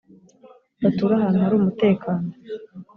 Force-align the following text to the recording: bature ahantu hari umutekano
bature 0.81 1.13
ahantu 1.15 1.37
hari 1.45 1.55
umutekano 1.59 2.27